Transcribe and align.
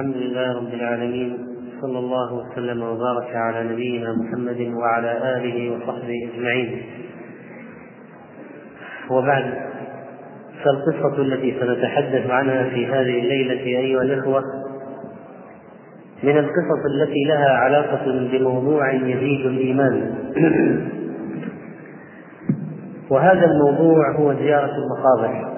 الحمد 0.00 0.16
لله 0.16 0.56
رب 0.56 0.74
العالمين 0.74 1.38
صلى 1.80 1.98
الله 1.98 2.34
وسلم 2.34 2.82
وبارك 2.82 3.36
على 3.36 3.64
نبينا 3.64 4.12
محمد 4.12 4.72
وعلى 4.74 5.36
آله 5.36 5.70
وصحبه 5.70 6.30
أجمعين. 6.34 6.82
وبعد 9.10 9.44
فالقصة 10.64 11.22
التي 11.22 11.60
سنتحدث 11.60 12.30
عنها 12.30 12.64
في 12.64 12.86
هذه 12.86 13.18
الليلة 13.18 13.62
أيها 13.62 14.02
الإخوة 14.02 14.42
من 16.22 16.38
القصص 16.38 16.84
التي 16.94 17.24
لها 17.28 17.50
علاقة 17.50 18.28
بموضوع 18.32 18.92
يزيد 18.92 19.46
الإيمان. 19.46 20.14
وهذا 23.10 23.44
الموضوع 23.44 24.16
هو 24.16 24.34
زيارة 24.34 24.72
المقابر. 24.76 25.50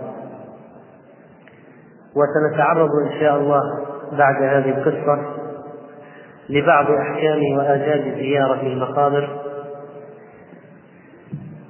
وسنتعرض 2.17 2.91
إن 3.07 3.21
شاء 3.21 3.41
الله 3.41 3.92
بعد 4.19 4.43
هذه 4.43 4.69
القصة 4.79 5.19
لبعض 6.49 6.87
احكام 6.91 7.41
واداب 7.57 8.15
زياره 8.19 8.63
المقابر. 8.63 9.29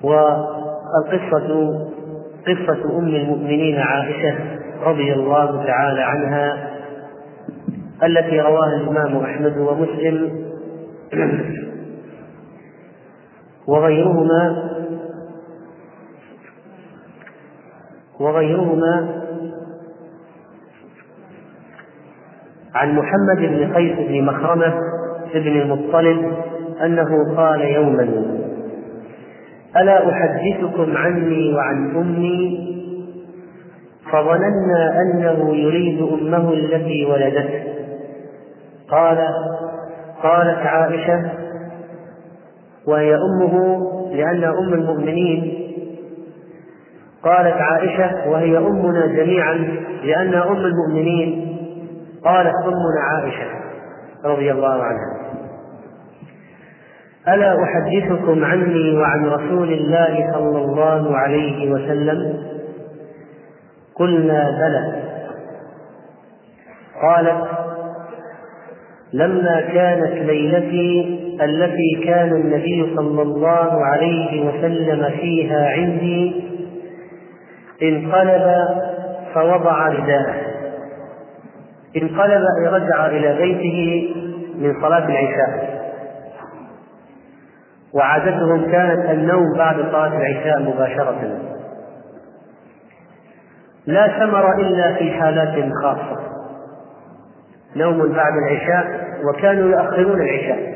والقصة 0.03 1.48
قصة 2.47 2.98
أم 2.98 3.09
المؤمنين 3.09 3.79
عائشة 3.79 4.34
رضي 4.83 5.12
الله 5.12 5.65
تعالى 5.65 6.01
عنها 6.01 6.73
التي 8.03 8.41
رواها 8.41 8.77
الإمام 8.77 9.17
أحمد 9.17 9.59
ومسلم 9.59 10.43
وغيرهما 13.67 14.73
وغيرهما 18.20 19.22
عن 22.75 22.95
محمد 22.95 23.39
بن 23.39 23.75
قيس 23.75 23.99
بن 23.99 24.25
مخرمة 24.25 24.75
بن 25.35 25.61
المطلب 25.61 26.33
أنه 26.84 27.37
قال 27.37 27.61
يوما 27.61 28.09
ألا 29.77 30.11
أحدثكم 30.11 30.97
عني 30.97 31.55
وعن 31.55 31.97
أمي؟ 31.97 32.73
فظننا 34.12 35.00
أنه 35.03 35.55
يريد 35.55 36.03
أمه 36.03 36.53
التي 36.53 37.05
ولدته. 37.05 37.62
قال 38.89 39.19
قالت 40.23 40.59
عائشة 40.59 41.31
وهي 42.87 43.15
أمه 43.15 43.78
لأن 44.12 44.45
أم 44.45 44.75
المؤمنين. 44.75 45.59
قالت 47.23 47.56
عائشة 47.56 48.31
وهي 48.31 48.59
أمنا 48.59 49.06
جميعا 49.06 49.55
لأن 50.05 50.34
أم 50.34 50.65
المؤمنين. 50.65 51.52
قالت 52.25 52.55
أمنا 52.65 53.01
عائشة 53.11 53.47
رضي 54.25 54.53
الله 54.53 54.83
عنها 54.83 55.23
ألا 57.28 57.62
أحدثكم 57.62 58.45
عني 58.45 58.98
وعن 58.98 59.27
رسول 59.27 59.73
الله 59.73 60.33
صلى 60.33 60.59
الله 60.59 61.17
عليه 61.17 61.70
وسلم؟ 61.70 62.43
قلنا 63.95 64.50
بلى. 64.50 65.03
قالت 67.03 67.48
لما 69.12 69.61
كانت 69.61 70.12
ليلتي 70.12 71.19
التي 71.43 72.05
كان 72.05 72.28
النبي 72.28 72.97
صلى 72.97 73.23
الله 73.23 73.84
عليه 73.84 74.48
وسلم 74.48 75.11
فيها 75.11 75.69
عندي 75.69 76.45
انقلب 77.83 78.67
فوضع 79.34 79.89
رداءه. 79.89 80.52
انقلب 81.97 82.43
رجع 82.67 83.07
إلى 83.07 83.37
بيته 83.37 84.09
من 84.59 84.83
صلاة 84.83 85.07
العشاء. 85.09 85.83
وعادتهم 87.95 88.73
كانت 88.73 89.11
النوم 89.11 89.57
بعد 89.59 89.77
صلاة 89.77 90.16
العشاء 90.16 90.62
مباشرة. 90.62 91.39
لا 93.87 94.19
ثمر 94.19 94.55
إلا 94.61 94.94
في 94.94 95.12
حالات 95.12 95.72
خاصة. 95.83 96.21
نوم 97.77 98.12
بعد 98.12 98.33
العشاء 98.33 99.09
وكانوا 99.25 99.71
يؤخرون 99.71 100.21
العشاء. 100.21 100.75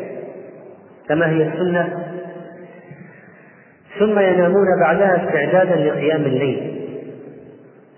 كما 1.09 1.29
هي 1.29 1.49
السنة. 1.49 2.07
ثم 3.99 4.19
ينامون 4.19 4.81
بعدها 4.81 5.25
استعدادا 5.25 5.77
لقيام 5.77 6.21
الليل. 6.21 6.89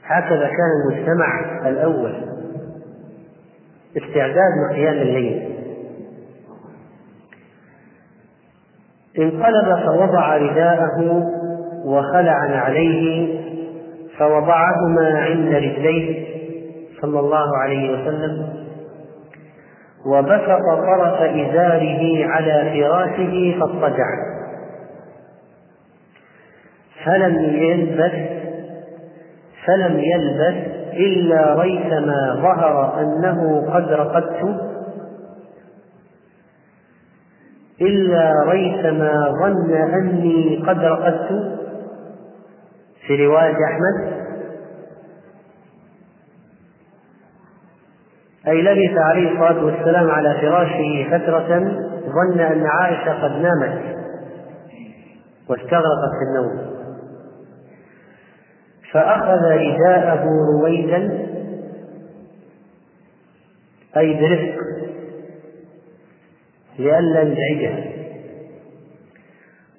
هكذا 0.05 0.47
كان 0.47 0.71
المجتمع 0.83 1.41
الأول. 1.69 2.38
استعداد 3.97 4.53
لقيام 4.71 4.95
الليل. 4.95 5.49
انقلب 9.19 9.87
فوضع 9.87 10.37
رداءه 10.37 11.27
وخلع 11.85 12.33
عليه 12.51 13.29
فوضعهما 14.19 15.19
عند 15.21 15.55
رجليه 15.55 16.29
صلى 17.03 17.21
الله 17.21 17.57
عليه 17.59 17.91
وسلم 17.93 18.49
وبسط 20.07 20.63
طرف 20.87 21.21
إزاره 21.21 22.27
على 22.27 22.71
فراشه 22.73 23.59
فاضطجع. 23.61 24.07
فلم 27.05 27.35
يلبث 27.55 28.15
فلم 29.67 30.01
يلبث 30.01 30.78
إلا 30.99 31.55
ريثما 31.55 32.35
ظهر 32.43 33.01
أنه 33.01 33.67
قد 33.75 33.93
رقدت. 33.93 34.61
إلا 37.81 38.33
ريثما 38.47 39.35
ظن 39.43 39.73
أني 39.75 40.65
قد 40.67 40.79
رقدت. 40.79 41.59
في 43.07 43.27
رواية 43.27 43.57
أحمد. 43.65 44.19
أي 48.49 48.63
لبث 48.63 48.99
عليه 48.99 49.33
الصلاة 49.33 49.65
والسلام 49.65 50.11
على 50.11 50.35
فراشه 50.41 51.09
فترة 51.11 51.59
ظن 52.09 52.41
أن 52.41 52.67
عائشة 52.67 53.23
قد 53.23 53.31
نامت 53.31 53.97
واستغرقت 55.49 56.13
في 56.19 56.25
النوم. 56.29 56.78
فأخذ 58.93 59.43
رداءه 59.45 60.25
رويدا 60.53 61.29
أي 63.97 64.15
برفق 64.15 64.65
لئلا 66.79 67.23
يزعجه. 67.23 67.99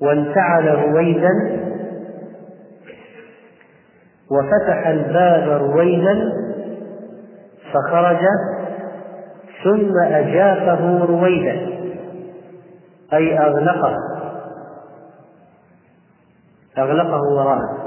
وانتعل 0.01 0.67
رويدا 0.67 1.59
وفتح 4.31 4.87
الباب 4.87 5.61
رويدا 5.61 6.31
فخرج 7.73 8.25
ثم 9.63 9.93
أجافه 10.03 11.05
رويدا 11.05 11.69
أي 13.13 13.39
أغلقه. 13.39 13.95
أغلقه 16.77 17.21
وراءه. 17.35 17.78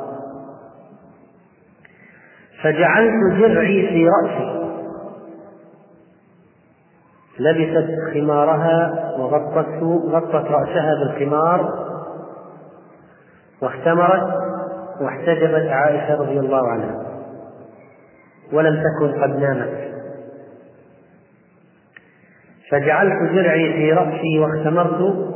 فجعلت 2.62 3.38
درعي 3.38 3.88
في 3.88 4.06
رأسي. 4.06 4.62
لبست 7.38 7.90
خمارها 8.14 9.12
وغطت 9.18 9.82
غطت 10.08 10.50
رأسها 10.50 10.94
بالخمار 10.94 11.88
واختمرت 13.62 14.34
واحتجبت 15.00 15.68
عائشة 15.68 16.14
رضي 16.14 16.38
الله 16.38 16.68
عنها. 16.68 17.02
ولم 18.52 18.82
تكن 18.82 19.22
قد 19.22 19.38
نامت. 19.38 19.92
فجعلت 22.70 23.32
درعي 23.32 23.72
في 23.72 23.92
رأسي 23.92 24.38
واختمرت 24.38 25.32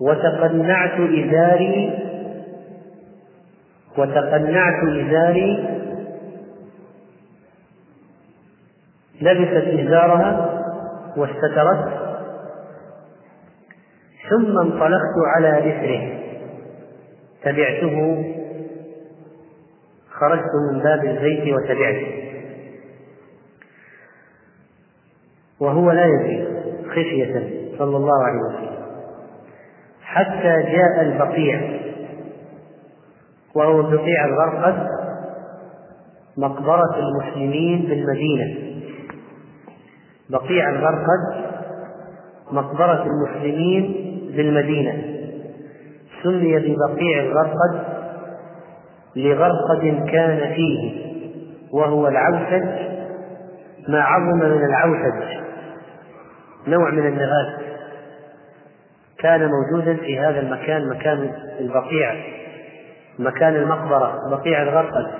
وتقنعت 0.00 1.00
إزاري 1.00 1.98
وتقنعت 3.98 4.84
إزاري 4.84 5.71
لبست 9.22 9.86
إزارها 9.86 10.62
واستترت 11.16 12.02
ثم 14.30 14.58
انطلقت 14.58 15.16
على 15.36 15.58
إثره 15.58 16.18
تبعته. 17.42 18.24
خرجت 20.10 20.50
من 20.72 20.78
باب 20.82 21.04
البيت 21.04 21.54
وتبعته. 21.54 22.22
وهو 25.60 25.90
لا 25.90 26.06
يدري. 26.06 26.46
خشية. 26.90 27.50
صلى 27.78 27.96
الله 27.96 28.24
عليه 28.24 28.38
وسلم. 28.38 28.82
حتى 30.02 30.62
جاء 30.62 31.02
البقيع. 31.02 31.80
وهو 33.54 33.82
بقيع 33.82 34.24
الغرقد. 34.24 34.88
مقبرة 36.36 36.96
المسلمين 36.98 37.82
بالمدينة 37.82 38.71
بقيع 40.32 40.68
الغرقد 40.70 41.52
مقبرة 42.50 43.06
المسلمين 43.06 44.12
بالمدينة. 44.36 45.02
سمي 46.22 46.58
ببقيع 46.58 47.22
الغرقد 47.22 47.84
لغرقد 49.16 50.10
كان 50.10 50.54
فيه 50.54 51.02
وهو 51.72 52.08
العوسج 52.08 52.64
ما 53.88 54.02
عظم 54.02 54.38
من 54.38 54.64
العوسج 54.64 55.42
نوع 56.66 56.90
من 56.90 57.06
النبات 57.06 57.62
كان 59.18 59.50
موجودا 59.50 59.96
في 59.96 60.18
هذا 60.18 60.40
المكان 60.40 60.88
مكان 60.88 61.30
البقيع 61.60 62.14
مكان 63.18 63.56
المقبرة 63.56 64.30
بقيع 64.30 64.62
الغرقد. 64.62 65.10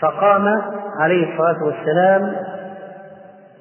فقام 0.00 0.62
عليه 1.00 1.32
الصلاة 1.32 1.64
والسلام 1.64 2.36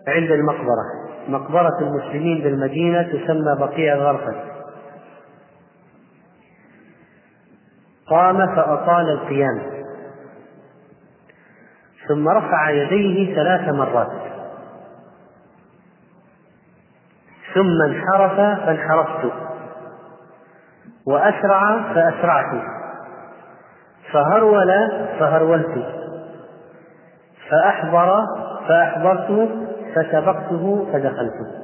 عند 0.07 0.31
المقبرة. 0.31 0.99
مقبرة 1.27 1.79
المسلمين 1.81 2.43
بالمدينة 2.43 3.03
تسمى 3.03 3.55
بقيع 3.59 3.93
الغرقد 3.93 4.35
قام 8.07 8.55
فأطال 8.55 9.09
القيام. 9.09 9.61
ثم 12.07 12.29
رفع 12.29 12.69
يديه 12.69 13.35
ثلاث 13.35 13.69
مرات. 13.73 14.11
ثم 17.53 17.81
انحرف 17.85 18.35
فانحرفت. 18.65 19.31
وأسرع 21.07 21.93
فأسرعت. 21.93 22.63
فهرول 24.11 24.71
فهرولت. 25.19 25.99
فأحضر 27.51 28.25
فأحضرته 28.67 29.49
فسبقته 29.95 30.87
فدخلته. 30.93 31.59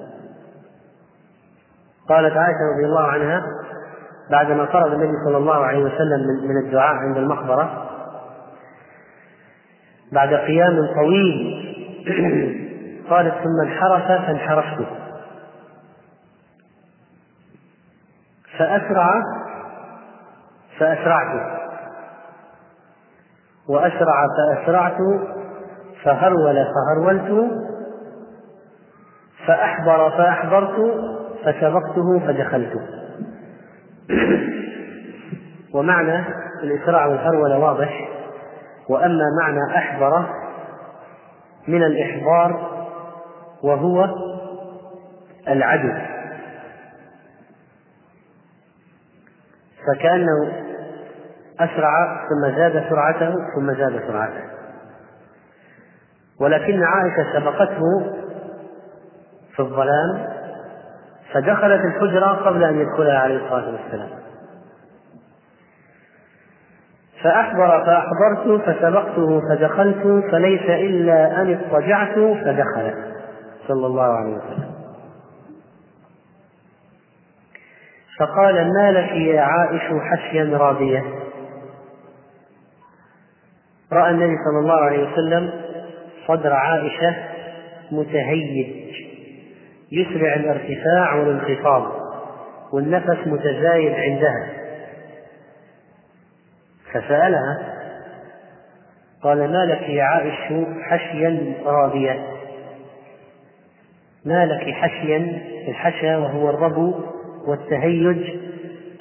قالت 2.09 2.37
عائشة 2.37 2.59
رضي 2.75 2.85
الله 2.85 3.07
عنها 3.07 3.41
بعدما 4.31 4.65
فرغ 4.65 4.93
النبي 4.93 5.13
صلى 5.25 5.37
الله 5.37 5.65
عليه 5.65 5.79
وسلم 5.79 6.47
من 6.49 6.57
الدعاء 6.65 6.95
عند 6.95 7.17
المقبرة 7.17 7.89
بعد 10.11 10.33
قيام 10.33 10.93
طويل 10.95 11.65
قالت 13.09 13.33
ثم 13.33 13.61
انحرف 13.67 14.07
فانحرفت. 14.07 14.85
فأسرع 18.57 19.21
فأسرعت. 20.79 21.55
وأسرع 23.69 24.27
فأسرعت 24.37 24.97
فهرول 26.06 26.66
فهرولت 26.75 27.52
فأحضر 29.48 30.10
فأحضرت 30.10 30.75
فسبقته 31.44 32.19
فدخلت. 32.28 32.80
ومعنى 35.74 36.24
الإسراع 36.63 37.06
والهرول 37.06 37.54
واضح. 37.54 38.10
وأما 38.90 39.24
معنى 39.42 39.78
أحضر 39.78 40.25
من 41.68 41.84
الإحضار 41.84 42.72
وهو 43.63 44.10
العدو. 45.48 45.94
فكأنه 49.88 50.52
أسرع 51.60 52.16
ثم 52.30 52.56
زاد 52.56 52.84
سرعته 52.90 53.36
ثم 53.56 53.74
زاد 53.74 54.02
سرعته. 54.07 54.55
ولكن 56.41 56.83
عائشة 56.83 57.39
سبقته 57.39 57.81
في 59.55 59.59
الظلام 59.59 60.35
فدخلت 61.33 61.81
الحجرة 61.85 62.27
قبل 62.27 62.63
أن 62.63 62.79
يدخلها 62.79 63.19
عليه 63.19 63.35
الصلاة 63.45 63.71
والسلام. 63.71 64.09
فأحضر 67.23 67.85
فأحضرت 67.85 68.61
فسبقته 68.61 69.41
فدخلت 69.49 70.23
فليس 70.31 70.61
إلا 70.61 71.41
أن 71.41 71.53
اضطجعت 71.53 72.15
فدخل 72.15 72.93
صلى 73.67 73.87
الله 73.87 74.03
عليه 74.03 74.37
وسلم. 74.37 74.75
فقال 78.19 78.73
ما 78.73 78.91
لك 78.91 79.11
يا 79.11 79.41
عائش 79.41 79.81
حشيا 80.01 80.57
رابية 80.57 81.03
رأى 83.91 84.11
النبي 84.11 84.35
صلى 84.45 84.59
الله 84.59 84.79
عليه 84.79 85.11
وسلم 85.11 85.64
صدر 86.27 86.54
عائشة 86.54 87.16
متهيج. 87.92 88.68
يسرع 89.92 90.36
الارتفاع 90.36 91.16
والانخفاض 91.16 91.92
والنفس 92.74 93.27
متزايد 93.27 93.94
عندها. 93.94 94.48
فسألها 96.92 97.75
قال 99.24 99.38
ما 99.38 99.66
لك 99.66 99.89
يا 99.89 100.04
عائش 100.04 100.54
حشيا 100.81 101.54
راضية؟ 101.66 102.28
ما 104.25 104.45
لك 104.45 104.74
حشيا 104.74 105.42
الحشا 105.68 106.18
وهو 106.18 106.50
الربو 106.50 106.94
والتهيج 107.48 108.36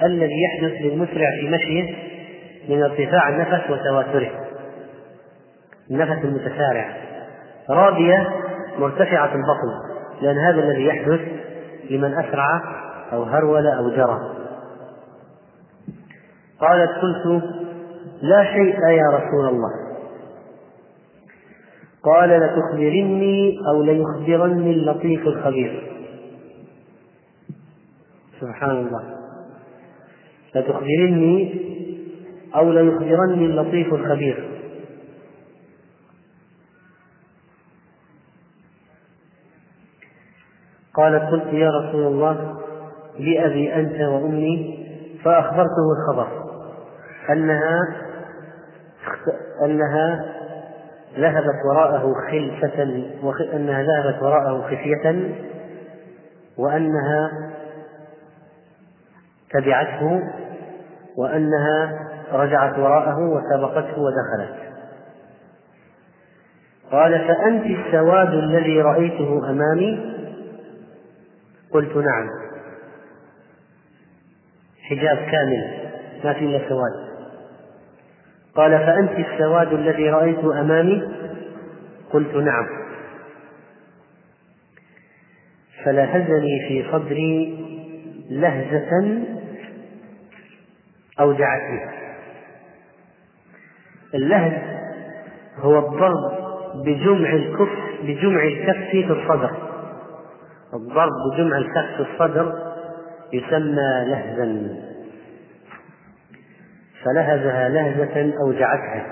الذي 0.02 0.42
يحدث 0.42 0.80
للمسرع 0.80 1.30
في 1.40 1.48
مشيه 1.48 1.94
من 2.68 2.82
ارتفاع 2.82 3.28
النفس 3.28 3.70
وتواتره. 3.70 4.30
النفس 5.90 6.24
المتسارع 6.24 7.03
راضية 7.70 8.28
مرتفعة 8.78 9.34
البطن 9.34 9.94
لأن 10.22 10.38
هذا 10.38 10.60
الذي 10.62 10.84
يحدث 10.86 11.20
لمن 11.90 12.14
أسرع 12.14 12.62
أو 13.12 13.22
هرول 13.22 13.66
أو 13.66 13.90
جرى. 13.90 14.20
قالت 16.60 16.90
قلت 16.90 17.42
لا 18.22 18.44
شيء 18.44 18.78
يا 18.88 19.10
رسول 19.10 19.48
الله. 19.48 19.70
قال 22.02 22.28
لتخبرني 22.28 23.58
أو 23.68 23.82
ليخبرني 23.82 24.70
اللطيف 24.70 25.26
الخبير. 25.26 25.92
سبحان 28.40 28.70
الله. 28.70 29.02
لتخبرني 30.54 31.60
أو 32.56 32.72
ليخبرني 32.72 33.46
اللطيف 33.46 33.94
الخبير. 33.94 34.48
قالت 40.94 41.22
قلت 41.30 41.52
يا 41.52 41.70
رسول 41.70 42.06
الله 42.06 42.54
بأبي 43.18 43.74
أنت 43.74 44.00
وأمي 44.00 44.84
فأخبرته 45.24 45.92
الخبر 45.96 46.28
أنها 47.30 47.78
أنها 49.64 50.24
ذهبت 51.18 51.54
وراءه 51.70 52.14
خلفة 52.30 52.82
أنها 53.56 53.82
ذهبت 53.82 54.22
وراءه 54.22 54.62
خفية 54.62 55.34
وأنها 56.58 57.30
تبعته 59.50 60.22
وأنها 61.16 61.98
رجعت 62.32 62.78
وراءه 62.78 63.18
وسبقته 63.18 63.98
ودخلت. 63.98 64.54
قال 66.92 67.28
فأنت 67.28 67.64
السواد 67.64 68.28
الذي 68.28 68.80
رأيته 68.80 69.50
أمامي 69.50 70.14
قلت 71.74 71.96
نعم. 71.96 72.28
حجاب 74.82 75.16
كامل 75.16 75.90
ما 76.24 76.32
في 76.32 76.44
إلا 76.44 76.68
سواد. 76.68 77.14
قال 78.54 78.70
فأنت 78.70 79.26
السواد 79.28 79.72
الذي 79.72 80.10
رأيت 80.10 80.38
أمامي؟ 80.38 81.02
قلت 82.12 82.34
نعم. 82.34 82.66
فلهزني 85.84 86.68
في 86.68 86.86
صدري 86.92 87.58
لهزة 88.30 89.22
أوجعتني 91.20 91.80
اللهز 94.14 94.52
هو 95.56 95.78
الضرب 95.78 96.44
بجمع 96.84 97.32
الكف 97.32 98.02
بجمع 98.02 98.44
الكف 98.44 98.90
في 98.90 99.12
الصدر. 99.12 99.63
الضرب 100.74 101.12
بجمع 101.32 101.58
الكف 101.58 101.96
في 101.96 102.00
الصدر 102.12 102.74
يسمى 103.32 104.04
لهزا 104.06 104.76
فلهزها 107.04 107.68
لهزة 107.68 108.38
أوجعتها 108.40 109.06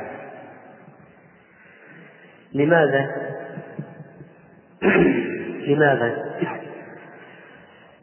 لماذا؟ 2.54 3.10
لماذا؟ 5.68 6.32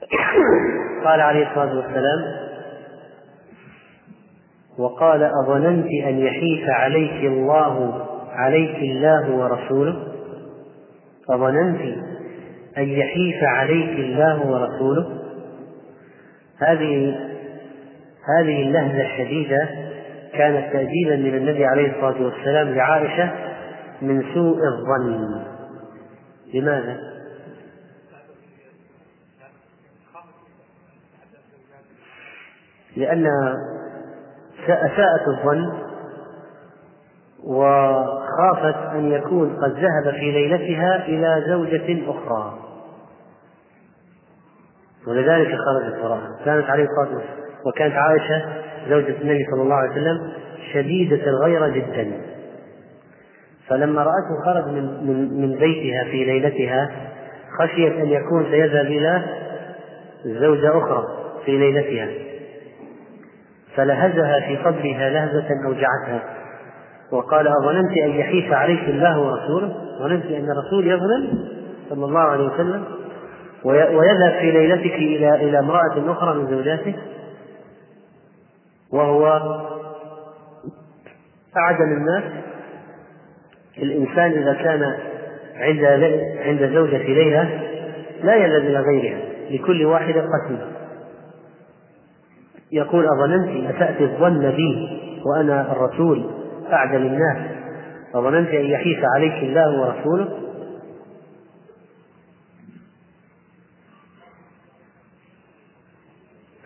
قال 1.05 1.21
عليه 1.21 1.49
الصلاة 1.49 1.75
والسلام 1.75 2.49
وقال 4.77 5.23
أظننت 5.23 5.87
أن 6.07 6.19
يحيف 6.19 6.69
عليك 6.69 7.23
الله 7.23 8.05
عليك 8.31 8.75
الله 8.75 9.31
ورسوله 9.31 10.07
أظننت 11.29 12.08
أن 12.77 12.89
يحيف 12.89 13.43
عليك 13.43 13.99
الله 13.99 14.47
ورسوله. 14.47 15.19
هذه 16.57 17.19
هذه 18.39 18.61
اللهجة 18.61 19.01
الشديدة 19.01 19.69
كانت 20.33 20.73
تأديبا 20.73 21.15
من 21.15 21.35
النبي 21.35 21.65
عليه 21.65 21.91
الصلاة 21.91 22.23
والسلام 22.23 22.75
لعائشة 22.75 23.31
من 24.01 24.23
سوء 24.33 24.57
الظن. 24.67 25.43
لماذا؟ 26.53 26.97
لأنها 32.97 33.53
أساءت 34.67 35.27
الظن. 35.27 35.88
وخافت 37.43 38.95
أن 38.95 39.11
يكون 39.11 39.55
قد 39.55 39.71
ذهب 39.71 40.13
في 40.13 40.31
ليلتها 40.31 41.05
إلى 41.05 41.43
زوجة 41.47 42.11
أخرى. 42.11 42.53
ولذلك 45.07 45.47
خرجت 45.47 46.03
وراءها 46.03 46.39
كانت 46.45 46.69
عليه 46.69 46.83
الصلاة 46.83 47.15
والسلام 47.15 47.39
وكانت 47.65 47.95
عائشة 47.95 48.45
زوجة 48.89 49.21
النبي 49.21 49.45
صلى 49.51 49.61
الله 49.61 49.75
عليه 49.75 49.91
وسلم 49.91 50.31
شديدة 50.73 51.29
الغيرة 51.29 51.67
جدا. 51.67 52.11
فلما 53.67 54.03
رأته 54.03 54.45
خرج 54.45 54.73
من 54.73 55.07
من 55.07 55.41
من 55.41 55.55
بيتها 55.55 56.03
في 56.03 56.25
ليلتها 56.25 56.89
خشيت 57.59 57.93
أن 57.93 58.07
يكون 58.09 58.45
سيذهب 58.51 58.85
إلى 58.85 59.23
زوجة 60.25 60.77
أخرى 60.77 61.03
في 61.45 61.57
ليلتها. 61.57 62.09
فلهزها 63.75 64.39
في 64.39 64.57
صدرها 64.63 65.09
لهزة 65.09 65.47
أوجعتها 65.65 66.38
وقال 67.11 67.47
أظننت 67.47 67.97
أن 67.97 68.09
يحيف 68.09 68.53
عليك 68.53 68.89
الله 68.89 69.19
ورسوله؟ 69.19 69.75
ظننت 69.99 70.25
أن 70.25 70.47
الرسول 70.51 70.87
يظلم 70.87 71.47
صلى 71.89 72.05
الله 72.05 72.19
عليه 72.19 72.43
وسلم؟ 72.43 72.83
ويذهب 73.63 74.39
في 74.39 74.51
ليلتك 74.51 74.93
إلى 74.93 75.35
إلى 75.35 75.59
امرأة 75.59 76.11
أخرى 76.11 76.37
من 76.37 76.47
زوجاته 76.47 76.95
وهو 78.93 79.27
أعدم 81.57 81.91
الناس. 81.97 82.23
الإنسان 83.77 84.31
إذا 84.31 84.53
كان 84.53 84.97
عند 85.55 85.83
عند 86.39 86.73
زوجة 86.73 86.97
ليلة 86.97 87.61
لا 88.23 88.35
يلد 88.35 88.65
إلى 88.65 88.79
غيرها 88.79 89.19
لكل 89.49 89.85
واحدة 89.85 90.21
قسم 90.21 90.57
يقول 92.71 93.05
أظننت 93.07 93.75
أسأت 93.75 94.01
الظن 94.01 94.51
بي 94.51 94.99
وأنا 95.25 95.71
الرسول؟ 95.71 96.38
أعدم 96.73 97.01
الناس 97.01 97.37
أظننت 98.15 98.49
أن 98.49 98.65
يحيف 98.65 98.99
عليك 99.15 99.43
الله 99.43 99.81
ورسوله؟ 99.81 100.27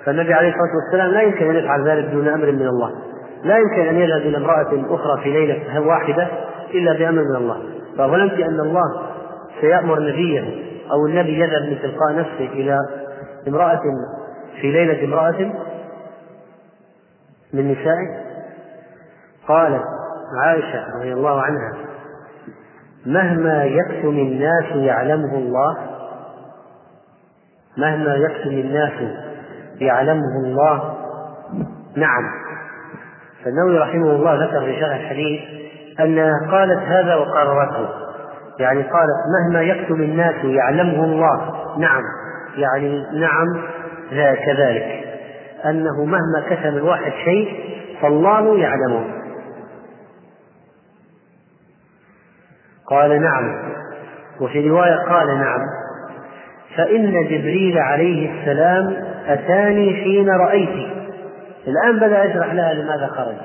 فالنبي 0.05 0.33
عليه 0.33 0.50
الصلاة 0.50 0.75
والسلام 0.75 1.12
لا 1.12 1.22
يمكن 1.22 1.50
أن 1.50 1.55
يفعل 1.55 1.88
ذلك 1.88 2.05
دون 2.05 2.27
أمر 2.27 2.51
من 2.51 2.67
الله. 2.67 2.91
لا 3.43 3.57
يمكن 3.57 3.81
أن 3.81 3.95
يذهب 3.95 4.22
إلى 4.22 4.38
امرأة 4.38 4.95
أخرى 4.95 5.24
في 5.24 5.29
ليلة 5.29 5.79
واحدة 5.79 6.27
إلا 6.74 6.93
بأمر 6.93 7.22
من 7.24 7.36
الله. 7.36 7.63
فظننت 7.98 8.33
أن 8.33 8.60
الله 8.60 9.13
سيأمر 9.62 10.00
نبيه 10.00 10.41
أو 10.91 11.05
النبي 11.07 11.39
يذهب 11.39 11.62
من 11.69 11.79
تلقاء 11.81 12.15
نفسه 12.15 12.53
إلى 12.53 12.77
امرأة 13.48 13.81
في 14.62 14.72
ليلة 14.72 15.05
امرأة 15.05 15.51
من 17.53 17.72
نسائه؟ 17.72 18.33
قالت 19.47 19.83
عائشة 20.43 20.85
رضي 20.97 21.13
الله 21.13 21.41
عنها 21.41 21.73
مهما 23.05 23.63
يكتم 23.63 24.09
الناس 24.09 24.65
يعلمه 24.75 25.38
الله 25.38 25.77
مهما 27.77 28.15
يكتم 28.15 28.50
الناس 28.50 28.93
يعلمه 29.81 30.39
الله 30.45 30.93
نعم. 31.95 32.23
فالنووي 33.45 33.77
رحمه 33.77 34.12
الله 34.12 34.45
ذكر 34.45 34.59
في 34.59 34.79
شرح 34.79 34.95
الحديث 34.95 35.41
أنها 36.00 36.51
قالت 36.51 36.79
هذا 36.79 37.15
وقررته 37.15 37.89
يعني 38.59 38.81
قالت 38.81 39.19
مهما 39.39 39.62
يكتم 39.62 39.95
الناس 39.95 40.35
يعلمه 40.45 41.03
الله 41.03 41.53
نعم 41.77 42.03
يعني 42.55 43.05
نعم 43.19 43.63
كذلك 44.45 45.03
أنه 45.65 46.05
مهما 46.05 46.43
كتم 46.50 46.77
الواحد 46.77 47.12
شيء 47.25 47.73
فالله 48.01 48.59
يعلمه. 48.59 49.23
قال 52.93 53.21
نعم. 53.21 53.73
وفي 54.41 54.69
رواية 54.69 54.95
قال 54.95 55.27
نعم. 55.27 55.59
فإن 56.77 57.23
جبريل 57.23 57.77
عليه 57.77 58.31
السلام 58.31 58.93
أتاني 59.27 59.93
حين 59.93 60.29
رأيت. 60.29 60.88
الآن 61.67 62.00
بدأ 62.00 62.23
يشرح 62.23 62.53
لها 62.53 62.73
لماذا 62.73 63.07
خرج. 63.07 63.35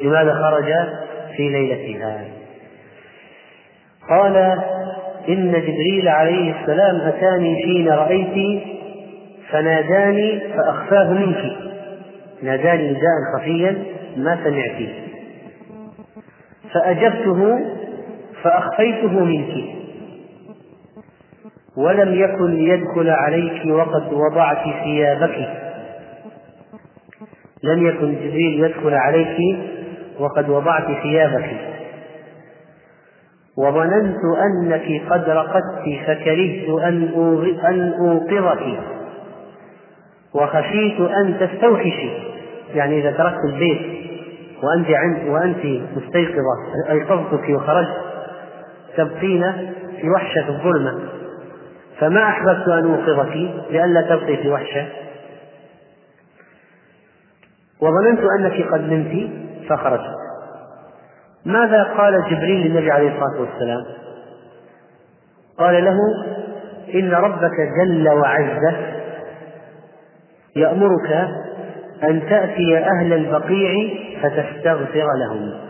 لماذا 0.00 0.34
خرج 0.34 0.72
في 1.36 1.48
ليلتها. 1.48 2.24
قال 4.08 4.36
إن 5.28 5.52
جبريل 5.52 6.08
عليه 6.08 6.60
السلام 6.60 7.00
أتاني 7.00 7.56
حين 7.56 7.88
رأيت 7.88 8.62
فناداني 9.50 10.40
فأخفاه 10.56 11.12
منك. 11.12 11.56
ناداني 12.42 12.90
نداء 12.90 13.36
خفيا 13.36 13.84
ما 14.16 14.38
سمعتيه 14.44 15.06
فأجبته 16.74 17.58
فأخفيته 18.42 19.24
منك. 19.24 19.64
ولم 21.76 22.14
يكن 22.14 22.50
ليدخل 22.50 23.10
عليك 23.10 23.66
وقد 23.66 24.12
وضعت 24.12 24.64
ثيابك. 24.84 25.48
لم 27.62 27.86
يكن 27.86 28.14
جبريل 28.14 28.64
يدخل 28.64 28.94
عليك 28.94 29.58
وقد 30.18 30.48
وضعت 30.48 31.02
ثيابك. 31.02 31.56
وظننت 33.58 34.20
أنك 34.46 35.02
قد 35.10 35.28
رقدت 35.28 35.84
فكرهت 36.06 36.68
أن 36.68 37.02
أن 37.64 37.92
أوقظك. 37.92 38.78
وخشيت 40.34 41.00
أن 41.00 41.38
تستوحشي 41.40 42.10
يعني 42.74 43.00
إذا 43.00 43.10
تركت 43.10 43.44
البيت 43.44 43.80
وأنت 44.62 44.90
عند 44.90 45.28
وأنت 45.28 45.82
مستيقظة 45.96 46.90
أيقظتك 46.90 47.48
وخرجت. 47.50 48.05
تبقين 48.96 49.72
في 50.00 50.10
وحشة 50.10 50.48
الظلمة. 50.48 51.00
فما 52.00 52.28
أحببت 52.28 52.68
أن 52.68 52.94
أوقظك؟ 52.94 53.36
لئلا 53.70 54.02
تبقي 54.02 54.36
في 54.36 54.48
وحشة. 54.48 54.86
وظننت 57.80 58.20
أنك 58.38 58.72
قد 58.72 58.80
نمت 58.80 59.30
فخرجت. 59.68 60.14
ماذا 61.44 61.82
قال 61.82 62.24
جبريل 62.30 62.66
للنبي 62.66 62.90
عليه 62.90 63.08
الصلاة 63.08 63.40
والسلام؟ 63.40 63.84
قال 65.58 65.84
له 65.84 65.98
إن 66.94 67.10
ربك 67.10 67.56
جل 67.80 68.08
وعز 68.08 68.74
يأمرك 70.56 71.10
أن 72.04 72.28
تأتي 72.28 72.78
أهل 72.78 73.12
البقيع 73.12 73.94
فتستغفر 74.22 75.06
لهم. 75.18 75.65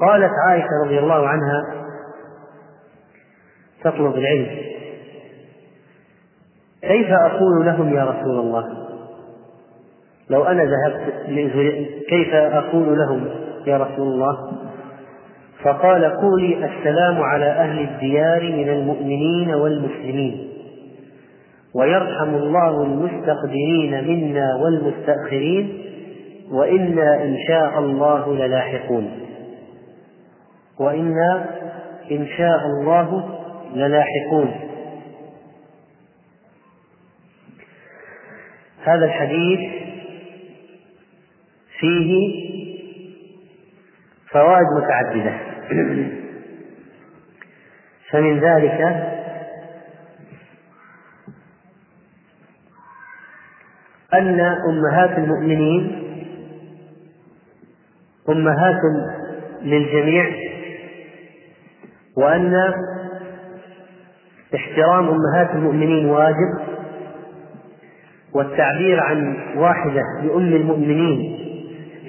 قالت 0.00 0.30
عائشة 0.48 0.68
رضي 0.84 0.98
الله 0.98 1.28
عنها 1.28 1.84
تطلب 3.84 4.14
العلم. 4.14 4.46
كيف 6.82 7.10
أقول 7.10 7.66
لهم 7.66 7.94
يا 7.94 8.04
رسول 8.04 8.40
الله؟ 8.40 8.64
لو 10.30 10.44
أنا 10.44 10.64
ذهبت 10.64 11.14
كيف 12.08 12.34
أقول 12.34 12.98
لهم 12.98 13.28
يا 13.66 13.76
رسول 13.76 14.08
الله؟ 14.08 14.52
فقال 15.62 16.04
قولي 16.04 16.64
السلام 16.64 17.22
على 17.22 17.46
أهل 17.46 17.78
الديار 17.78 18.42
من 18.42 18.68
المؤمنين 18.68 19.54
والمسلمين. 19.54 20.48
ويرحم 21.74 22.34
الله 22.34 22.82
المستقدمين 22.82 24.08
منا 24.08 24.56
والمستأخرين 24.62 25.78
وإنا 26.52 27.24
إن 27.24 27.36
شاء 27.48 27.78
الله 27.78 28.34
للاحقون. 28.34 29.10
وإنا 30.78 31.60
إن 32.10 32.26
شاء 32.36 32.66
الله 32.66 33.38
للاحقون. 33.74 34.54
هذا 38.84 39.04
الحديث 39.04 39.60
فيه 41.78 42.44
فوائد 44.30 44.66
متعددة. 44.76 45.40
فمن 48.10 48.40
ذلك 48.40 48.80
أن 54.14 54.40
أمهات 54.40 55.18
المؤمنين 55.18 56.02
أمهات 58.28 58.80
للجميع 59.62 60.43
وأن 62.16 62.72
احترام 64.54 65.08
أمهات 65.08 65.50
المؤمنين 65.54 66.06
واجب 66.06 66.74
والتعبير 68.34 69.00
عن 69.00 69.36
واحدة 69.56 70.02
بأم 70.22 70.52
المؤمنين 70.52 71.38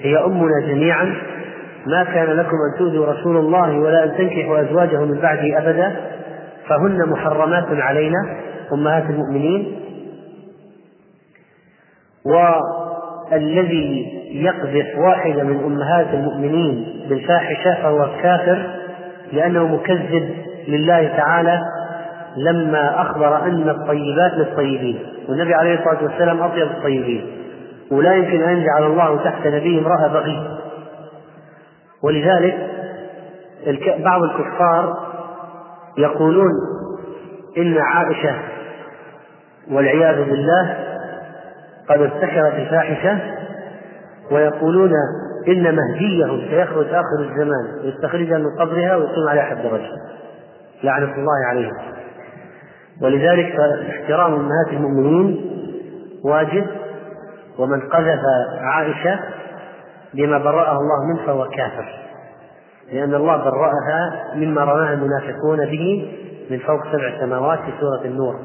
هي 0.02 0.18
أمنا 0.26 0.68
جميعا 0.68 1.16
ما 1.86 2.04
كان 2.04 2.26
لكم 2.28 2.56
أن 2.72 2.80
تؤذوا 2.80 3.06
رسول 3.06 3.38
الله 3.38 3.80
ولا 3.80 4.04
أن 4.04 4.18
تنكحوا 4.18 4.62
أزواجه 4.62 5.06
من 5.06 5.20
بعده 5.20 5.58
أبدا 5.58 5.96
فهن 6.68 7.10
محرمات 7.10 7.66
علينا 7.70 8.38
أمهات 8.74 9.04
المؤمنين. 9.10 9.80
والذي 13.32 14.08
يقذف 14.32 14.98
واحدة 14.98 15.44
من 15.44 15.64
أمهات 15.64 16.14
المؤمنين 16.14 17.06
بالفاحشة 17.10 17.82
فهو 17.84 18.10
كافر 18.22 18.75
لأنه 19.34 19.68
مكذب 19.68 20.36
لله 20.68 21.08
تعالى 21.18 21.60
لما 22.38 23.02
أخبر 23.02 23.44
أن 23.44 23.70
الطيبات 23.70 24.32
للطيبين. 24.34 25.00
والنبي 25.30 25.54
عليه 25.54 25.74
الصلاة 25.80 26.04
والسلام 26.04 26.42
أطيب 26.42 26.68
الطيبين. 26.68 27.28
ولا 27.92 28.14
يمكن 28.16 28.42
أن 28.44 28.58
يجعل 28.58 28.84
الله 28.84 29.24
تحت 29.24 29.48
نبي 29.48 29.80
امرأة 29.80 30.08
بغي 30.08 30.58
ولذلك 32.04 32.58
بعض 34.00 34.24
الكفار 34.24 34.98
يقولون 35.98 36.52
إن 37.58 37.78
عائشة 37.78 38.36
والعياذ 39.72 40.16
بالله 40.30 40.78
قد 41.90 42.02
ارتكبت 42.02 42.54
الفاحشة 42.54 43.20
ويقولون 44.32 44.92
إن 45.48 45.76
مهديهم 45.76 46.48
سيخرج 46.50 46.88
آخر 46.88 47.20
الزمان 47.20 47.80
ويستخرجها 47.84 48.38
من 48.38 48.56
قبرها 48.60 48.96
ويكون 48.96 49.30
عليها 49.30 49.44
حد 49.44 49.66
رجل 49.66 49.92
لعنة 50.84 51.16
الله 51.16 51.46
عليهم. 51.48 51.78
ولذلك 53.02 53.60
احترام 53.90 54.34
أمهات 54.34 54.68
المؤمنين 54.74 55.52
واجب 56.26 56.66
ومن 57.60 57.82
قذف 57.82 58.20
عائشة 58.62 59.20
بما 60.14 60.38
برأه 60.38 60.78
الله 60.80 61.06
منه 61.14 61.26
فهو 61.26 61.50
كافر. 61.50 61.86
لأن 62.92 63.14
الله 63.14 63.38
برأها 63.38 64.34
مما 64.36 64.64
رماها 64.64 64.94
المنافقون 64.94 65.66
به 65.66 66.12
من 66.50 66.60
فوق 66.60 66.84
سبع 66.92 67.20
سماوات 67.20 67.60
في 67.60 67.72
سورة 67.80 68.06
النور. 68.06 68.40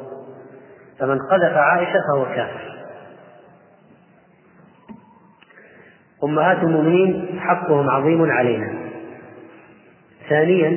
فمن 0.98 1.18
قذف 1.18 1.56
عائشة 1.56 1.98
فهو 2.12 2.24
كافر. 2.24 2.79
أمهات 6.24 6.58
المؤمنين 6.62 7.40
حقهم 7.40 7.90
عظيم 7.90 8.30
علينا. 8.30 8.74
ثانيا 10.28 10.68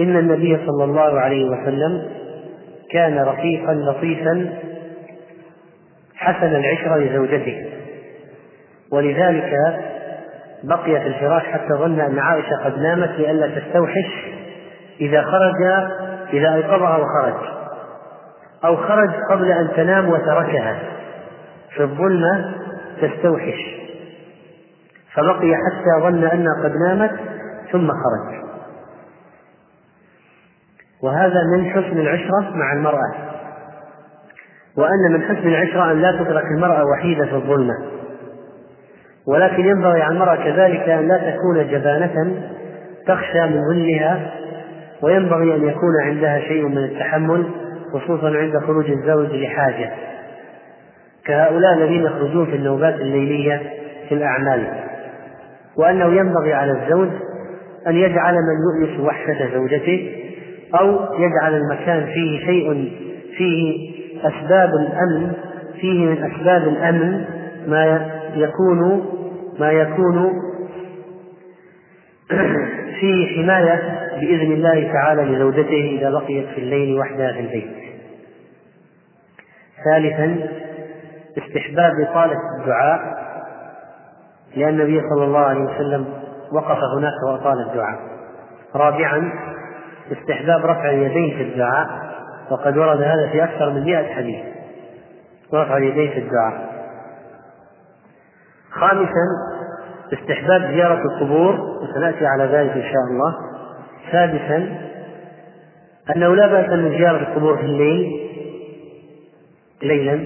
إن 0.00 0.16
النبي 0.16 0.58
صلى 0.66 0.84
الله 0.84 1.20
عليه 1.20 1.44
وسلم 1.44 2.10
كان 2.90 3.18
رفيقا 3.18 3.74
لطيفا 3.74 4.58
حسن 6.14 6.46
العشرة 6.46 6.96
لزوجته. 6.96 7.66
ولذلك 8.92 9.52
بقي 10.64 11.00
في 11.00 11.06
الفراش 11.06 11.42
حتى 11.42 11.74
ظن 11.74 12.00
أن 12.00 12.18
عائشة 12.18 12.64
قد 12.64 12.78
نامت 12.78 13.10
لئلا 13.18 13.60
تستوحش 13.60 14.26
إذا 15.00 15.22
خرج 15.22 15.62
إذا 16.32 16.54
أيقظها 16.54 16.96
وخرج. 16.96 17.63
أو 18.64 18.76
خرج 18.76 19.10
قبل 19.30 19.52
أن 19.52 19.68
تنام 19.76 20.08
وتركها 20.08 20.78
في 21.74 21.82
الظلمة 21.82 22.54
تستوحش. 23.00 23.84
فبقي 25.14 25.54
حتى 25.54 26.02
ظن 26.02 26.24
أنها 26.24 26.62
قد 26.64 26.72
نامت 26.76 27.10
ثم 27.72 27.88
خرج. 27.88 28.44
وهذا 31.02 31.42
من 31.56 31.70
حسن 31.70 31.98
العشرة 31.98 32.50
مع 32.54 32.72
المرأة. 32.72 33.14
وأن 34.76 35.12
من 35.12 35.22
حسن 35.22 35.48
العشرة 35.48 35.92
أن 35.92 36.02
لا 36.02 36.12
تترك 36.12 36.44
المرأة 36.44 36.84
وحيدة 36.84 37.26
في 37.26 37.34
الظلمة. 37.34 37.74
ولكن 39.26 39.64
ينبغي 39.64 40.02
على 40.02 40.14
المرأة 40.14 40.36
كذلك 40.36 40.88
أن 40.88 41.08
لا 41.08 41.30
تكون 41.30 41.70
جبانة 41.70 42.42
تخشى 43.06 43.40
من 43.40 43.60
ظلها 43.68 44.30
وينبغي 45.02 45.54
أن 45.54 45.68
يكون 45.68 46.02
عندها 46.02 46.40
شيء 46.40 46.68
من 46.68 46.84
التحمل 46.84 47.63
خصوصا 47.94 48.36
عند 48.36 48.58
خروج 48.58 48.90
الزوج 48.90 49.28
لحاجة. 49.30 49.90
كهؤلاء 51.26 51.74
الذين 51.74 52.02
يخرجون 52.02 52.46
في 52.46 52.56
النوبات 52.56 52.94
الليلية 52.94 53.62
في 54.08 54.14
الأعمال. 54.14 54.66
وأنه 55.76 56.04
ينبغي 56.04 56.52
على 56.52 56.72
الزوج 56.72 57.08
أن 57.86 57.96
يجعل 57.96 58.34
من 58.34 58.84
يؤنس 58.84 59.00
وحشة 59.00 59.54
زوجته 59.54 60.24
أو 60.80 60.98
يجعل 61.18 61.54
المكان 61.54 62.06
فيه 62.06 62.46
شيء 62.46 62.92
فيه 63.36 63.94
أسباب 64.28 64.70
الأمن 64.70 65.32
فيه 65.80 66.06
من 66.06 66.24
أسباب 66.24 66.62
الأمن 66.68 67.24
ما 67.68 68.10
يكون 68.34 69.04
ما 69.60 69.70
يكون 69.70 70.32
فيه 73.00 73.42
حماية 73.42 74.08
بإذن 74.20 74.52
الله 74.52 74.92
تعالى 74.92 75.22
لزوجته 75.22 75.98
إذا 75.98 76.10
بقيت 76.10 76.48
في 76.48 76.58
الليل 76.58 76.98
وحدها 76.98 77.32
في 77.32 77.40
البيت. 77.40 77.70
ثالثا 79.84 80.48
استحباب 81.38 81.92
إطالة 82.00 82.38
الدعاء 82.60 83.24
لأن 84.56 84.68
النبي 84.68 85.00
صلى 85.14 85.24
الله 85.24 85.40
عليه 85.40 85.60
وسلم 85.60 86.06
وقف 86.52 86.78
هناك 86.96 87.22
وأطال 87.28 87.70
الدعاء. 87.70 87.98
رابعا 88.74 89.32
استحباب 90.12 90.66
رفع 90.66 90.90
اليدين 90.90 91.36
في 91.36 91.42
الدعاء 91.42 91.88
وقد 92.50 92.76
ورد 92.76 93.02
هذا 93.02 93.28
في 93.32 93.44
أكثر 93.44 93.70
من 93.70 93.84
مئة 93.84 94.14
حديث 94.14 94.44
رفع 95.54 95.76
اليدين 95.76 96.10
في 96.10 96.18
الدعاء 96.18 96.74
خامسا 98.70 99.26
استحباب 100.12 100.62
زيارة 100.62 101.02
القبور 101.02 101.60
وسنأتي 101.60 102.26
على 102.26 102.44
ذلك 102.44 102.70
إن 102.70 102.82
شاء 102.82 103.02
الله. 103.10 103.34
سادسا 104.12 104.78
أنه 106.16 106.34
لا 106.34 106.46
بأس 106.46 106.68
من 106.68 106.98
زيارة 106.98 107.16
القبور 107.16 107.56
في 107.56 107.62
الليل 107.62 108.30
ليلا. 109.82 110.24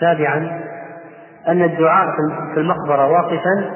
سابعا 0.00 0.60
أن 1.48 1.62
الدعاء 1.62 2.06
في 2.54 2.60
المقبرة 2.60 3.08
واقفا. 3.08 3.74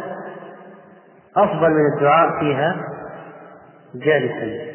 أفضل 1.36 1.70
من 1.70 1.96
الدعاء 1.96 2.40
فيها 2.40 2.76
جالسا. 3.94 4.72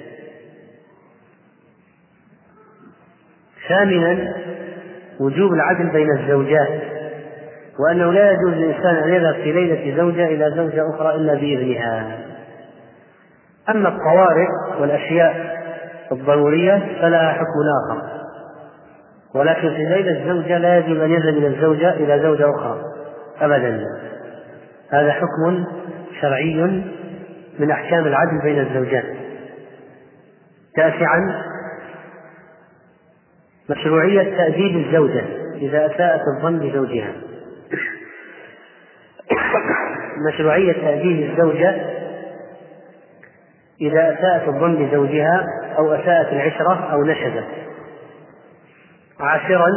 ثامنا 3.69 4.33
وجوب 5.19 5.53
العدل 5.53 5.89
بين 5.89 6.11
الزوجات. 6.11 6.96
وأنه 7.79 8.11
لا 8.11 8.31
يجوز 8.31 8.53
للإنسان 8.53 8.95
أن 8.95 9.13
يذهب 9.13 9.33
في 9.33 9.51
ليلة 9.51 9.97
زوجة 9.97 10.27
إلى 10.27 10.51
زوجة 10.55 10.89
أخرى 10.95 11.15
إلا 11.15 11.33
بإذنها. 11.33 12.17
أما 13.69 13.89
الطوارئ 13.89 14.47
والأشياء 14.79 15.57
الضرورية 16.11 16.97
فلها 17.01 17.31
حكم 17.31 17.63
آخر. 17.83 18.01
ولكن 19.35 19.69
في 19.69 19.85
ليلة 19.85 20.19
الزوجة 20.19 20.57
لا 20.57 20.77
يجوز 20.77 20.97
أن 20.97 21.11
يذهب 21.11 21.33
من 21.33 21.45
الزوجة 21.45 21.93
إلى 21.93 22.19
زوجة 22.19 22.49
أخرى. 22.49 22.81
أبدا. 23.41 23.83
هذا 24.91 25.11
حكم 25.11 25.65
شرعي 26.21 26.83
من 27.59 27.71
أحكام 27.71 28.07
العدل 28.07 28.41
بين 28.43 28.59
الزوجات. 28.59 29.05
تاسعا 30.75 31.43
مشروعية 33.69 34.37
تأديب 34.37 34.85
الزوجة 34.85 35.23
إذا 35.55 35.85
أساءت 35.85 36.21
الظن 36.37 36.59
بزوجها. 36.59 37.26
مشروعية 40.27 40.73
تأديب 40.73 41.29
الزوجة 41.29 41.75
إذا 43.81 44.13
أساءت 44.13 44.47
الظن 44.47 44.75
بزوجها 44.75 45.43
أو 45.77 45.93
أساءت 45.93 46.33
العشرة 46.33 46.89
أو 46.93 47.03
نشزت 47.03 47.47
عاشرا 49.19 49.67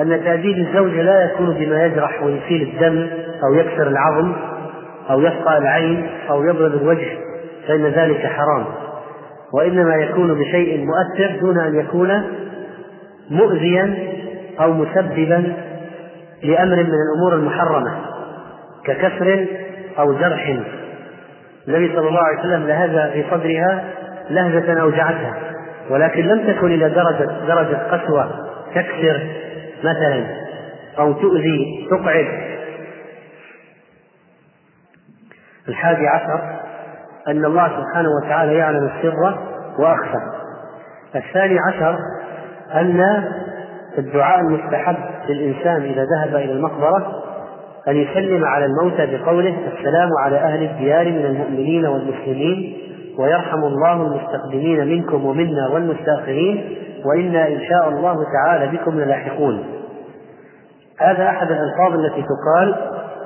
أن 0.00 0.24
تأديب 0.24 0.56
الزوجة 0.56 1.02
لا 1.02 1.24
يكون 1.24 1.54
بما 1.54 1.84
يجرح 1.84 2.22
ويسيل 2.22 2.62
الدم 2.62 3.08
أو 3.44 3.54
يكسر 3.54 3.88
العظم 3.88 4.32
أو 5.10 5.20
يفقع 5.20 5.58
العين 5.58 6.10
أو 6.30 6.44
يضرب 6.44 6.74
الوجه 6.74 7.18
فإن 7.68 7.86
ذلك 7.86 8.26
حرام. 8.26 8.64
وإنما 9.54 9.96
يكون 9.96 10.34
بشيء 10.34 10.86
مؤثر 10.86 11.40
دون 11.40 11.58
أن 11.58 11.74
يكون 11.74 12.22
مؤذيا 13.30 13.94
أو 14.60 14.72
مسببا 14.72 15.54
لأمر 16.42 16.76
من 16.76 16.94
الأمور 16.94 17.34
المحرمة. 17.34 18.13
ككسر 18.86 19.46
أو 19.98 20.12
جرح. 20.12 20.58
النبي 21.68 21.96
صلى 21.96 22.08
الله 22.08 22.20
عليه 22.20 22.38
وسلم 22.38 22.66
لهذا 22.66 23.10
في 23.10 23.24
صدرها 23.30 23.84
لهجة 24.30 24.80
أوجعتها 24.80 25.34
ولكن 25.90 26.20
لم 26.24 26.52
تكن 26.52 26.66
إلى 26.66 26.88
درجة 26.90 27.30
درجة 27.46 27.76
قسوة. 27.76 28.30
تكسر 28.74 29.20
مثلا 29.84 30.26
أو 30.98 31.12
تؤذي 31.12 31.88
تقعد. 31.90 32.26
الحادي 35.68 36.08
عشر 36.08 36.40
أن 37.28 37.44
الله 37.44 37.68
سبحانه 37.68 38.08
وتعالى 38.22 38.54
يعلم 38.54 38.90
السر 38.96 39.38
وأخفى. 39.78 40.18
الثاني 41.16 41.56
عشر 41.68 41.98
أن 42.74 43.24
الدعاء 43.98 44.40
المستحب 44.40 44.96
للإنسان 45.28 45.82
إذا 45.82 46.04
ذهب 46.04 46.36
إلى 46.36 46.52
المقبرة 46.52 47.23
أن 47.88 47.96
يسلم 47.96 48.44
على 48.44 48.64
الموتى 48.64 49.06
بقوله 49.06 49.56
السلام 49.76 50.08
على 50.24 50.36
أهل 50.36 50.62
الديار 50.62 51.04
من 51.04 51.24
المؤمنين 51.24 51.86
والمسلمين 51.86 52.76
ويرحم 53.18 53.64
الله 53.64 53.92
المستقدمين 53.92 54.86
منكم 54.86 55.24
ومنا 55.24 55.68
والمستأخرين 55.68 56.76
وإنا 57.04 57.48
إن 57.48 57.60
شاء 57.60 57.88
الله 57.88 58.16
تعالى 58.32 58.76
بكم 58.76 59.00
للاحقون. 59.00 59.64
هذا 61.00 61.28
أحد 61.28 61.46
الألفاظ 61.50 61.92
التي 61.92 62.22
تقال 62.22 62.74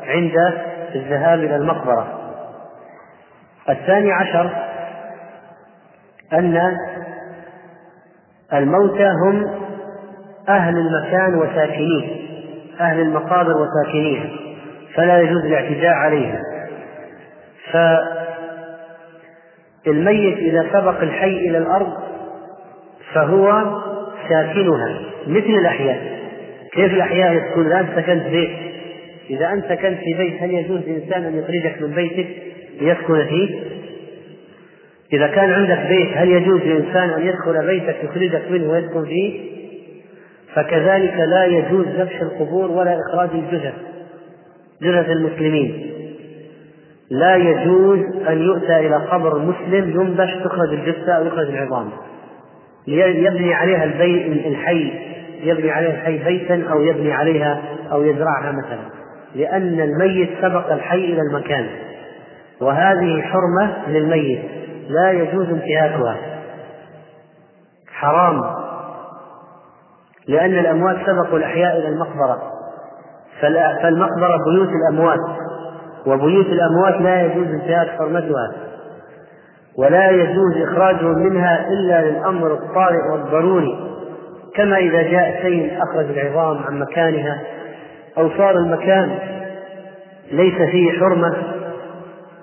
عند 0.03 0.55
الذهاب 0.95 1.39
إلى 1.39 1.57
المقبرة. 1.57 2.07
الثاني 3.69 4.13
عشر 4.13 4.51
أن 6.33 6.77
الموتى 8.53 9.11
هم 9.25 9.51
أهل 10.49 10.79
المكان 10.79 11.35
وساكنيه 11.35 12.29
أهل 12.81 13.01
المقابر 13.01 13.53
وساكنيها 13.57 14.48
فلا 14.99 15.21
يجوز 15.21 15.45
الاعتداء 15.45 15.93
عليها. 15.93 16.43
فالميت 19.85 20.39
إذا 20.39 20.67
سبق 20.73 21.03
الحي 21.03 21.37
إلى 21.37 21.59
الأرض 21.59 21.93
فهو 23.15 23.65
ساكنها. 24.29 25.01
مثل 25.27 25.51
الأحياء. 25.61 26.19
كيف 26.73 26.93
الأحياء 26.93 27.33
يسكن؟ 27.33 27.67
إذا 27.67 27.81
أنت 27.81 27.89
سكنت 27.97 28.27
بيت. 28.27 28.51
إذا 29.31 29.53
أنت 29.53 29.65
سكنت 29.65 29.99
في 29.99 30.15
بيت 30.19 30.43
هل 30.43 30.51
يجوز 30.51 30.81
لإنسان 30.81 31.25
أن 31.25 31.39
يخرجك 31.39 31.83
من 31.83 31.95
بيتك 31.95 32.29
ليسكن 32.81 33.25
فيه؟ 33.25 33.61
إذا 35.13 35.27
كان 35.27 35.53
عندك 35.53 35.87
بيت 35.89 36.17
هل 36.17 36.29
يجوز 36.29 36.61
لإنسان 36.61 37.11
أن 37.11 37.27
يدخل 37.27 37.67
بيتك 37.67 37.97
يخرجك 38.05 38.51
منه 38.51 38.71
ويسكن 38.71 39.05
فيه؟ 39.05 39.41
فكذلك 40.55 41.15
لا 41.15 41.45
يجوز 41.45 41.87
ذبح 41.87 42.21
القبور 42.21 42.71
ولا 42.71 42.97
إخراج 43.01 43.29
الجثث. 43.35 43.88
جثث 44.83 45.11
المسلمين. 45.11 45.95
لا 47.11 47.37
يجوز 47.37 47.99
أن 48.29 48.39
يؤتى 48.39 48.77
إلى 48.77 48.97
قبر 48.97 49.39
مسلم 49.39 50.01
ينبش 50.01 50.35
تخرج 50.45 50.73
الجثة 50.73 51.13
أو 51.13 51.27
يخرج 51.27 51.49
العظام. 51.49 51.91
يبني 52.87 53.55
عليها 53.55 53.85
البيت 53.85 54.47
الحي 54.47 54.93
يبني 55.43 55.71
عليها 55.71 55.91
الحي 55.91 56.19
بيتا 56.19 56.69
أو 56.71 56.83
يبني 56.83 57.13
عليها 57.13 57.63
أو 57.93 58.03
يزرعها 58.03 58.53
مثلا. 58.53 58.99
لأن 59.35 59.81
الميت 59.81 60.31
سبق 60.43 60.73
الحي 60.73 61.05
إلى 61.05 61.21
المكان. 61.21 61.67
وهذه 62.61 63.23
حرمة 63.23 63.89
للميت 63.89 64.41
لا 64.89 65.11
يجوز 65.11 65.49
انتهاكها. 65.49 66.17
حرام. 67.89 68.43
لأن 70.29 70.59
الأموات 70.59 70.97
سبقوا 71.07 71.39
الأحياء 71.39 71.79
إلى 71.79 71.89
المقبرة. 71.89 72.58
فالمقبرة 73.41 74.39
بيوت 74.53 74.69
الأموات 74.69 75.21
وبيوت 76.07 76.47
الأموات 76.47 77.01
لا 77.01 77.23
يجوز 77.23 77.47
انتهاك 77.47 77.89
حرمتها 77.89 78.53
ولا 79.79 80.11
يجوز 80.11 80.57
إخراجهم 80.63 81.19
منها 81.19 81.69
إلا 81.69 82.11
للأمر 82.11 82.53
الطارئ 82.53 83.13
والضروري 83.13 83.79
كما 84.55 84.77
إذا 84.77 85.03
جاء 85.03 85.43
شيء 85.43 85.79
أخرج 85.83 86.19
العظام 86.19 86.59
عن 86.59 86.79
مكانها 86.79 87.41
أو 88.19 88.31
صار 88.39 88.57
المكان 88.57 89.19
ليس 90.33 90.55
فيه 90.71 91.01
حرمة 91.01 91.37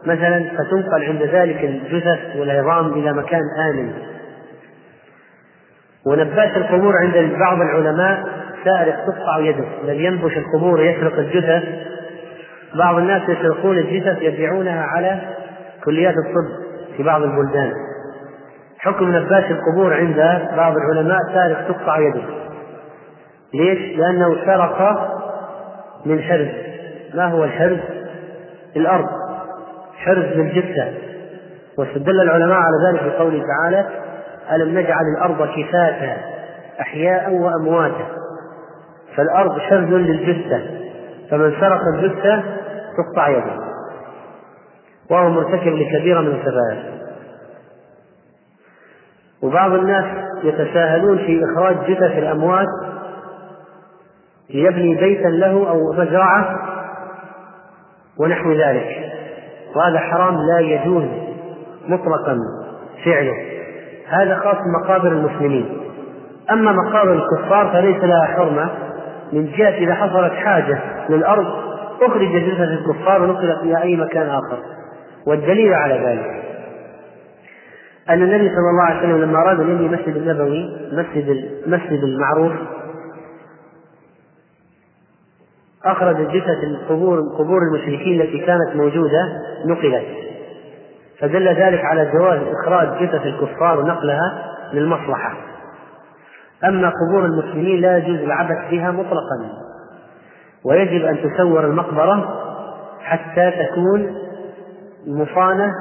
مثلا 0.05 0.49
فتنقل 0.58 1.03
عند 1.03 1.23
ذلك 1.23 1.63
الجثث 1.63 2.36
والعظام 2.36 2.93
إلى 2.93 3.13
مكان 3.13 3.41
آمن. 3.69 3.93
ونباش 6.08 6.58
القبور 6.58 6.93
عند 6.97 7.39
بعض 7.39 7.62
العلماء 7.62 8.23
سارق 8.65 9.06
تقطع 9.06 9.39
يده. 9.39 9.65
الذي 9.84 10.04
ينبش 10.04 10.38
القبور 10.38 10.82
يسرق 10.82 11.19
الجثث 11.19 11.63
بعض 12.75 12.95
الناس 12.95 13.30
يسرقون 13.30 13.78
الجثث 13.78 14.21
يبيعونها 14.21 14.84
على 14.84 15.19
كليات 15.84 16.13
الطب 16.13 16.65
في 16.97 17.04
بعض 17.04 17.21
البلدان. 17.21 17.73
حكم 18.80 19.15
نباش 19.15 19.43
القبور 19.51 19.93
عند 19.93 20.47
بعض 20.58 20.73
العلماء 20.78 21.19
سارق 21.34 21.67
تقطع 21.67 21.99
يده. 21.99 22.21
ليش؟ 23.54 23.97
لأنه 23.97 24.36
سرق 24.45 25.10
من 26.06 26.21
حرز. 26.21 26.47
ما 27.13 27.25
هو 27.25 27.43
الحرز؟ 27.43 27.80
الأرض. 28.75 29.10
حرز 29.95 30.25
للجثة 30.25 30.93
واستدل 31.78 32.21
العلماء 32.21 32.58
على 32.58 32.75
ذلك 32.88 33.13
بقوله 33.13 33.43
تعالى 33.47 33.86
ألم 34.51 34.80
نجعل 34.80 35.04
الأرض 35.17 35.47
كفاتا 35.47 36.17
أحياء 36.82 37.34
وأمواتا. 37.34 38.06
فالأرض 39.17 39.60
حرز 39.60 39.89
للجثة 39.89 40.62
فمن 41.32 41.54
سرق 41.60 41.80
الجثة 41.93 42.43
تقطع 42.97 43.30
يده. 43.30 43.65
وهو 45.12 45.30
مرتكب 45.30 45.73
لكبيرة 45.73 46.21
من 46.21 46.28
الكبائر. 46.28 46.95
وبعض 49.43 49.71
الناس 49.71 50.06
يتساهلون 50.43 51.17
في 51.17 51.41
إخراج 51.43 51.75
جثث 51.75 52.17
الأموات 52.17 52.67
ليبني 54.49 54.95
بيتا 54.95 55.28
له 55.28 55.69
أو 55.69 55.93
مزرعة 55.93 56.60
ونحو 58.19 58.51
ذلك. 58.51 59.12
وهذا 59.75 59.99
حرام 59.99 60.36
لا 60.36 60.60
يجوز 60.60 61.06
مطلقا 61.88 62.38
فعله. 63.06 63.34
هذا 64.08 64.36
خاص 64.36 64.56
بمقابر 64.56 65.08
المسلمين. 65.08 65.78
أما 66.51 66.71
مقابر 66.71 67.13
الكفار 67.13 67.69
فليس 67.73 68.04
لها 68.04 68.25
حرمة. 68.25 68.69
من 69.33 69.51
جهة 69.51 69.77
إذا 69.77 69.93
حصلت 69.93 70.33
حاجة 70.33 70.79
للأرض 71.09 71.45
أخرج 72.01 72.27
جثث 72.27 72.59
الكفار 72.59 73.21
ونقلت 73.21 73.59
إلى 73.63 73.81
أي 73.81 73.95
مكان 73.95 74.27
آخر. 74.29 74.59
والدليل 75.27 75.73
على 75.73 75.93
ذلك 75.93 76.43
أن 78.09 78.21
النبي 78.21 78.49
صلى 78.49 78.69
الله 78.69 78.83
عليه 78.83 78.99
وسلم 78.99 79.21
لما 79.21 79.39
أراد 79.39 79.59
أن 79.59 79.69
يبني 79.69 79.85
المسجد 79.85 80.15
النبوي 80.15 80.77
مسجد 80.91 81.29
المسجد 81.65 82.03
المعروف 82.03 82.53
أخرج 85.85 86.15
جثث 86.15 86.63
القبور 86.63 87.19
قبور 87.39 87.59
المشركين 87.61 88.21
التي 88.21 88.38
كانت 88.38 88.75
موجودة 88.75 89.27
نقلت. 89.65 90.05
فدل 91.19 91.47
ذلك 91.47 91.85
على 91.85 92.11
جواز 92.13 92.39
إخراج 92.61 93.03
جثث 93.03 93.25
الكفار 93.25 93.79
ونقلها 93.79 94.53
للمصلحة. 94.73 95.33
أما 96.63 96.89
قبور 96.89 97.26
المسلمين 97.26 97.82
لا 97.82 97.98
يجوز 97.98 98.20
العبث 98.20 98.72
بها 98.72 98.91
مطلقا. 98.91 99.50
ويجب 100.65 101.06
أن 101.06 101.18
تسور 101.24 101.65
المقبرة 101.65 102.41
حتى 103.00 103.52
تكون 103.52 104.15
مصانة 105.08 105.72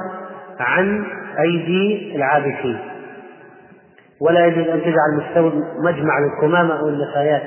عن 0.59 1.05
أيدي 1.39 2.15
العابثين. 2.15 2.79
ولا 4.21 4.45
يجوز 4.45 4.67
أن 4.67 4.81
تجعل 4.81 5.23
مجمع 5.83 6.19
للقمامة 6.19 6.79
أو 6.79 6.87
النفايات 6.87 7.43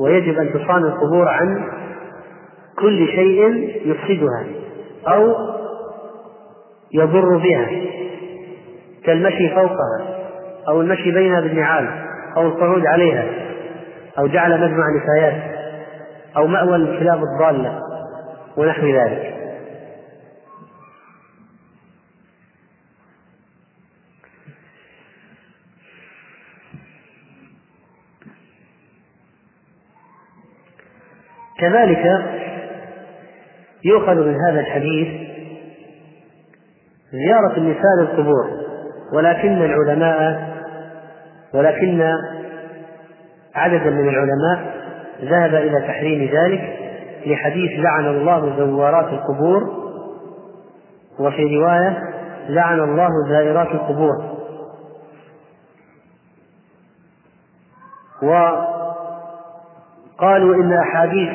ويجب 0.00 0.38
أن 0.38 0.52
تصان 0.52 0.84
القبور 0.84 1.28
عن 1.28 1.68
كل 2.78 3.06
شيء 3.06 3.42
يفسدها 3.84 4.44
أو 5.08 5.34
يضر 6.92 7.36
بها 7.36 7.70
كالمشي 9.04 9.54
فوقها. 9.54 10.13
أو 10.68 10.80
المشي 10.80 11.10
بينها 11.10 11.40
بالنعال 11.40 11.88
أو 12.36 12.46
القعود 12.46 12.86
عليها 12.86 13.24
أو 14.18 14.26
جعل 14.26 14.60
مجمع 14.60 14.84
نفايات 14.96 15.42
أو 16.36 16.46
مأوى 16.46 16.78
للكلاب 16.78 17.22
الضالة 17.22 17.80
ونحو 18.56 18.86
ذلك. 18.86 19.34
كذلك 31.58 32.04
يؤخذ 33.84 34.14
من 34.14 34.34
هذا 34.34 34.60
الحديث 34.60 35.08
زيارة 37.12 37.56
النساء 37.56 37.96
للقبور 38.00 38.50
ولكن 39.12 39.62
العلماء 39.62 40.53
ولكن 41.54 42.12
عددا 43.54 43.90
من 43.90 44.08
العلماء 44.08 44.74
ذهب 45.22 45.54
إلى 45.54 45.80
تحريم 45.80 46.30
ذلك 46.32 46.78
لحديث 47.26 47.70
لعن 47.80 48.06
الله 48.06 48.56
زوارات 48.56 49.08
القبور 49.12 49.84
وفي 51.18 51.56
رواية 51.56 51.98
لعن 52.48 52.80
الله 52.80 53.08
زائرات 53.28 53.68
القبور. 53.68 54.34
وقالوا 60.16 60.54
إن 60.54 60.72
أحاديث 60.72 61.32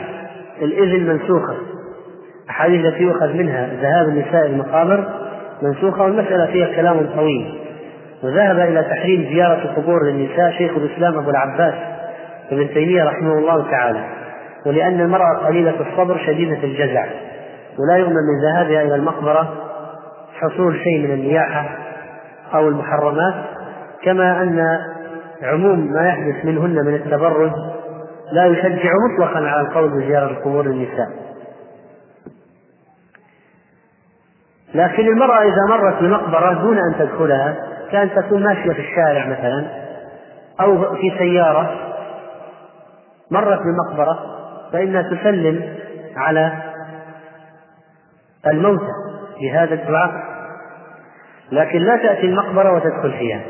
الإذن 0.61 1.07
منسوخة. 1.07 1.55
الأحاديث 2.45 2.85
التي 2.85 3.03
يؤخذ 3.03 3.33
منها 3.33 3.67
ذهاب 3.67 4.09
النساء 4.09 4.45
المقابر 4.45 5.13
منسوخة 5.61 6.03
والمسألة 6.03 6.45
فيها 6.45 6.75
كلام 6.75 7.09
طويل. 7.15 7.58
وذهب 8.23 8.59
إلى 8.59 8.83
تحريم 8.83 9.29
زيارة 9.33 9.61
القبور 9.63 10.05
للنساء 10.05 10.51
شيخ 10.51 10.71
الإسلام 10.71 11.17
أبو 11.17 11.29
العباس 11.29 11.73
ابن 12.51 12.69
تيمية 12.73 13.03
رحمه 13.03 13.33
الله 13.33 13.71
تعالى 13.71 14.03
ولأن 14.65 15.01
المرأة 15.01 15.37
قليلة 15.47 15.75
الصبر 15.81 16.17
شديدة 16.17 16.63
الجزع 16.63 17.05
ولا 17.79 17.97
يؤمن 17.97 18.13
من 18.13 18.41
ذهابها 18.43 18.81
إلى 18.81 18.95
المقبرة 18.95 19.53
حصول 20.33 20.79
شيء 20.83 21.07
من 21.07 21.11
النياحة 21.11 21.69
أو 22.53 22.67
المحرمات 22.67 23.33
كما 24.03 24.41
أن 24.41 24.79
عموم 25.43 25.91
ما 25.93 26.07
يحدث 26.07 26.45
منهن 26.45 26.85
من 26.85 26.95
التبرج 26.95 27.51
لا 28.31 28.45
يشجع 28.45 28.91
مطلقا 29.09 29.39
على 29.39 29.61
القول 29.61 29.89
بزيارة 29.89 30.35
قبور 30.35 30.65
النساء. 30.65 31.07
لكن 34.73 35.07
المرأة 35.07 35.41
إذا 35.43 35.65
مرت 35.69 36.03
بمقبرة 36.03 36.53
دون 36.53 36.77
أن 36.77 36.95
تدخلها 36.99 37.55
كأن 37.91 38.09
تكون 38.15 38.43
ماشية 38.43 38.73
في 38.73 38.81
الشارع 38.81 39.27
مثلا 39.27 39.67
أو 40.61 40.95
في 40.95 41.11
سيارة 41.17 41.95
مرت 43.31 43.59
بمقبرة 43.59 44.19
فإنها 44.73 45.01
تسلم 45.01 45.75
على 46.15 46.53
الموتى 48.47 48.91
بهذا 49.41 49.73
الدعاء. 49.73 50.11
لكن 51.51 51.79
لا 51.79 51.97
تأتي 51.97 52.21
المقبرة 52.21 52.73
وتدخل 52.73 53.11
فيها 53.11 53.41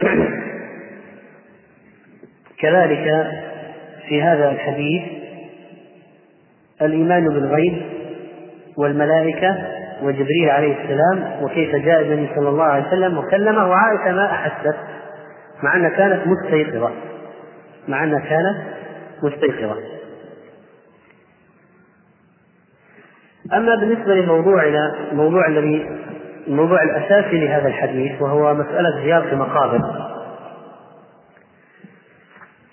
كذلك 2.60 3.26
في 4.08 4.22
هذا 4.22 4.50
الحديث 4.50 5.02
الإيمان 6.82 7.24
بالغيب 7.24 7.99
والملائكة 8.82 9.56
وجبريل 10.02 10.50
عليه 10.50 10.82
السلام 10.82 11.42
وكيف 11.42 11.76
جاء 11.76 12.02
النبي 12.02 12.30
صلى 12.34 12.48
الله 12.48 12.64
عليه 12.64 12.86
وسلم 12.86 13.18
وكلمه 13.18 13.68
وعائشة 13.68 14.12
ما 14.12 14.32
أحست 14.32 14.76
مع 15.62 15.76
أنها 15.76 15.88
كانت 15.88 16.26
مستيقظة. 16.26 16.90
مع 17.88 18.04
أنها 18.04 18.20
كانت 18.20 18.56
مستيقظة. 19.22 19.76
أما 23.52 23.74
بالنسبة 23.74 24.14
لموضوعنا 24.14 24.94
الموضوع 25.12 25.46
الذي 25.46 26.00
الموضوع 26.48 26.82
الأساسي 26.82 27.46
لهذا 27.46 27.68
الحديث 27.68 28.22
وهو 28.22 28.54
مسألة 28.54 29.02
زيارة 29.04 29.32
المقابر 29.32 29.80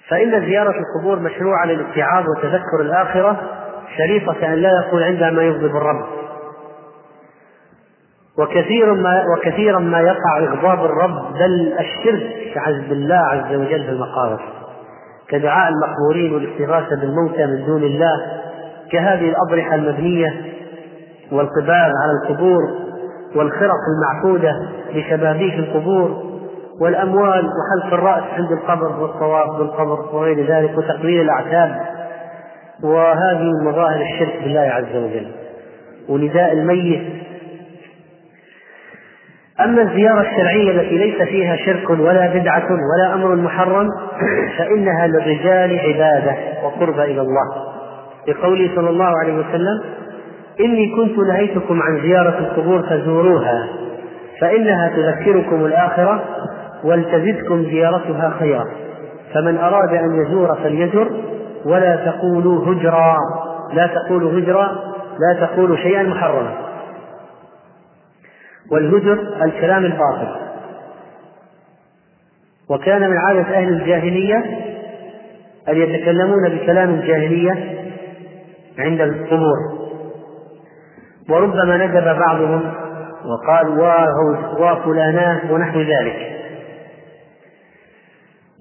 فإن 0.10 0.46
زيارة 0.46 0.76
القبور 0.80 1.20
مشروعة 1.20 1.66
للاتعاظ 1.66 2.26
وتذكر 2.30 2.82
الآخرة 2.82 3.67
شريطة 3.98 4.54
أن 4.54 4.54
لا 4.54 4.70
يقول 4.70 5.04
عندها 5.04 5.32
ما 5.32 5.44
يغضب 5.44 5.76
الرب. 5.76 6.06
وكثير 8.40 8.94
ما 8.94 9.24
وكثيرا 9.36 9.80
ما 9.80 10.00
يقع 10.00 10.38
إغضاب 10.40 10.86
الرب 10.86 11.34
بل 11.34 11.74
الشرك 11.80 12.58
عز 12.58 12.82
بالله 12.90 13.16
عز 13.16 13.56
وجل 13.56 13.84
في 13.84 13.90
المقابر. 13.90 14.40
كدعاء 15.30 15.72
المقبورين 15.74 16.34
والاستغاثة 16.34 16.96
بالموتى 16.96 17.46
من 17.46 17.66
دون 17.66 17.84
الله 17.84 18.42
كهذه 18.92 19.30
الأضرحة 19.30 19.76
المبنية 19.76 20.34
والقباب 21.32 21.92
على 22.04 22.12
القبور 22.24 22.62
والخرق 23.36 23.80
المعقودة 23.96 24.70
لشبابيك 24.94 25.54
القبور 25.54 26.24
والأموال 26.82 27.46
وحلق 27.46 27.94
الرأس 27.94 28.24
عند 28.34 28.52
القبر 28.52 29.02
والطواف 29.02 29.58
بالقبر 29.58 30.16
وغير 30.16 30.48
ذلك 30.48 30.78
وتقليل 30.78 31.22
الأعتاب. 31.22 31.97
وهذه 32.84 33.52
مظاهر 33.66 34.02
الشرك 34.02 34.44
بالله 34.44 34.60
عز 34.60 34.96
وجل 34.96 35.28
ونداء 36.10 36.54
الميت. 36.54 37.02
أما 39.60 39.82
الزيارة 39.82 40.22
الشرعية 40.22 40.72
التي 40.72 40.98
ليس 40.98 41.22
فيها 41.22 41.56
شرك 41.56 41.90
ولا 41.90 42.34
بدعة 42.34 42.68
ولا 42.72 43.14
أمر 43.14 43.36
محرم 43.36 43.88
فإنها 44.58 45.08
للرجال 45.08 45.80
عبادة 45.80 46.36
وقرب 46.64 47.00
إلى 47.00 47.22
الله. 47.22 47.68
لقوله 48.28 48.76
صلى 48.76 48.90
الله 48.90 49.20
عليه 49.24 49.34
وسلم 49.34 49.82
إني 50.60 50.96
كنت 50.96 51.18
نهيتكم 51.28 51.82
عن 51.82 52.02
زيارة 52.02 52.40
القبور 52.40 52.82
فزوروها 52.82 53.68
فإنها 54.42 54.90
تذكركم 54.96 55.66
الآخرة 55.66 56.24
ولتزدكم 56.84 57.64
زيارتها 57.64 58.34
خيرا. 58.40 58.66
فمن 59.34 59.58
أراد 59.58 59.94
أن 59.94 60.22
يزور 60.22 60.56
فليزر 60.64 61.12
ولا 61.68 61.96
تقولوا 61.96 62.74
هجرا 62.74 63.18
لا 63.74 63.88
تقولوا 63.88 64.40
هجرا 64.40 64.68
لا 65.20 65.46
تقولوا 65.46 65.78
شيئا 65.78 66.04
محرما. 66.04 66.54
والهجر 68.72 69.44
الكلام 69.44 69.86
الباطل. 69.86 70.36
وكان 72.70 73.10
من 73.10 73.18
عادة 73.18 73.58
أهل 73.58 73.68
الجاهلية 73.68 74.38
أن 75.70 75.78
يتكلمون 75.78 76.50
بكلام 76.50 76.90
الجاهلية 76.90 77.78
عند 78.80 79.02
القبور. 79.02 79.58
وربما 81.30 81.78
ندب 81.78 82.20
بعضهم 82.20 82.74
وقال 83.26 83.68
وفلاناه 84.60 85.54
ونحو 85.54 85.80
ذلك. 85.80 86.38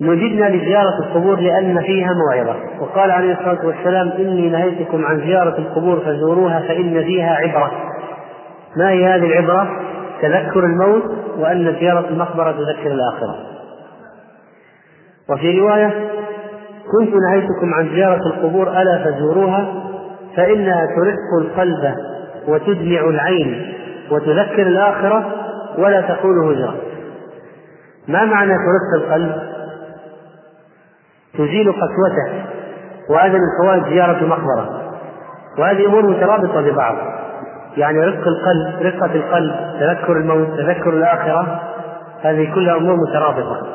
نجدنا 0.01 0.49
لزيارة 0.49 0.99
القبور 1.01 1.41
لأن 1.41 1.81
فيها 1.81 2.09
موعظة. 2.15 2.57
وقال 2.81 3.11
عليه 3.11 3.33
الصلاة 3.33 3.67
والسلام 3.67 4.09
إني 4.09 4.49
نهيتكم 4.49 5.05
عن 5.05 5.21
زيارة 5.21 5.59
القبور 5.59 6.01
فزوروها 6.01 6.61
فإن 6.61 7.05
فيها 7.05 7.35
عبرة. 7.35 7.73
ما 8.77 8.91
هي 8.91 9.07
هذه 9.07 9.25
العبرة؟ 9.27 9.69
تذكر 10.23 10.65
الموت 10.65 11.03
وأن 11.39 11.77
زيارة 11.81 12.09
المقبرة 12.09 12.53
تذكر 12.53 12.93
الآخرة. 12.93 13.37
وفي 15.31 15.61
رواية 15.61 16.11
كنت 16.93 17.15
نهيتكم 17.15 17.75
عن 17.75 17.89
زيارة 17.95 18.27
القبور 18.27 18.69
ألا 18.69 19.05
فزوروها؟ 19.05 19.75
فإنها 20.37 20.87
ترق 20.87 21.41
القلب 21.41 21.95
وتدمع 22.49 23.01
العين 23.01 23.73
وتذكر 24.11 24.67
الآخرة 24.67 25.33
ولا 25.79 26.01
تقول 26.01 26.39
هجرة 26.45 26.75
ما 28.09 28.25
معنى 28.25 28.53
ترق 28.53 29.03
القلب؟ 29.03 29.56
تزيل 31.39 31.73
قسوته 31.73 32.45
وهذا 33.11 33.39
من 33.39 33.85
زيارة 33.89 34.19
المقبرة 34.19 34.93
وهذه 35.59 35.87
أمور 35.87 36.07
مترابطة 36.07 36.61
ببعض. 36.61 36.97
يعني 37.77 37.99
رق 37.99 38.25
القلب 38.29 38.83
رقة 38.83 39.15
القلب 39.15 39.55
تذكر 39.81 40.13
الموت 40.13 40.49
تذكر 40.49 40.91
الآخرة 40.91 41.61
هذه 42.23 42.55
كلها 42.55 42.77
أمور 42.77 42.97
مترابطة. 43.09 43.67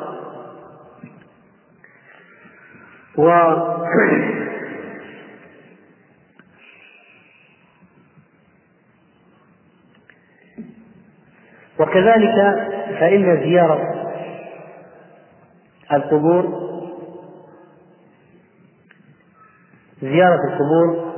و 3.17 3.29
وكذلك 11.79 12.35
فإن 12.99 13.37
زيارة 13.43 13.79
القبور 15.93 16.70
زيارة 20.01 20.39
القبور. 20.49 21.11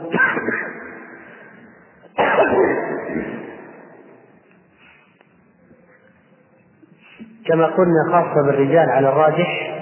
كما 7.47 7.65
قلنا 7.65 8.11
خاصة 8.11 8.45
بالرجال 8.45 8.89
على 8.89 9.09
الراجح. 9.09 9.79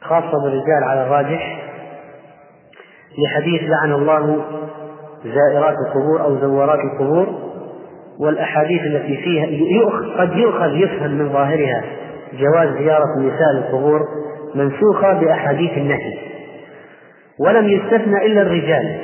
خاصة 0.00 0.42
بالرجال 0.44 0.84
على 0.84 1.02
الراجح. 1.02 1.62
لحديث 3.18 3.62
لعن 3.62 3.92
الله 3.92 4.44
زائرات 5.24 5.74
القبور 5.86 6.22
أو 6.22 6.38
زوارات 6.38 6.80
القبور. 6.80 7.46
والأحاديث 8.20 8.82
التي 8.82 9.16
فيها 9.16 9.46
قد 10.18 10.36
يؤخذ 10.36 10.76
يفهم 10.76 11.10
من 11.10 11.32
ظاهرها 11.32 11.84
جواز 12.32 12.68
زيارة 12.68 13.14
النساء 13.18 13.52
للقبور 13.54 14.00
منسوخة 14.54 15.12
بأحاديث 15.12 15.72
النهي. 15.78 16.35
ولم 17.38 17.68
يستثنى 17.68 18.26
إلا 18.26 18.42
الرجال. 18.42 18.96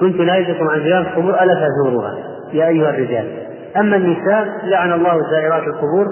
كنت 0.00 0.16
نهيتكم 0.16 0.68
عن 0.68 0.80
زيارة 0.80 1.02
القبور 1.02 1.42
ألا 1.42 1.68
تزوروها 1.68 2.14
يا 2.52 2.68
أيها 2.68 2.90
الرجال. 2.90 3.46
أما 3.76 3.96
النساء 3.96 4.48
لعن 4.64 4.92
الله 4.92 5.30
زائرات 5.30 5.62
القبور 5.62 6.06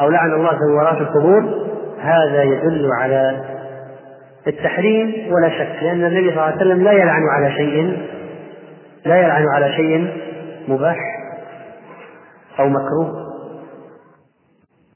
أو 0.00 0.10
لعن 0.10 0.32
الله 0.32 0.50
زوارات 0.68 1.00
القبور 1.00 1.44
هذا 2.00 2.42
يدل 2.42 2.88
على 3.00 3.44
التحريم 4.46 5.32
ولا 5.32 5.48
شك 5.48 5.82
لأن 5.82 6.04
النبي 6.04 6.30
صلى 6.30 6.30
الله 6.30 6.42
عليه 6.42 6.56
وسلم 6.56 6.82
لا 6.82 6.92
يلعن 6.92 7.22
على 7.28 7.52
شيء 7.52 7.98
لا 9.06 9.16
يلعن 9.16 9.44
على 9.54 9.72
شيء 9.72 10.12
مباح 10.68 10.96
أو 12.58 12.68
مكروه. 12.68 13.29